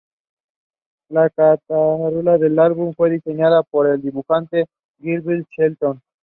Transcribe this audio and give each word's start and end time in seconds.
La 1.09 1.29
carátula 1.29 2.39
del 2.39 2.57
álbum 2.57 2.91
fue 2.95 3.11
diseñada 3.11 3.61
por 3.61 3.85
el 3.85 4.01
dibujante 4.01 4.65
Gilbert 4.99 5.47
Shelton. 5.55 6.01